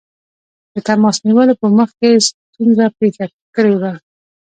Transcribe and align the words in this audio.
د 0.73 0.75
تماس 0.87 1.17
نیولو 1.27 1.53
په 1.61 1.67
مخ 1.77 1.89
کې 1.99 2.09
ستونزه 2.27 2.85
پېښه 2.99 3.25
کړې 3.55 3.73
وه. 3.81 3.93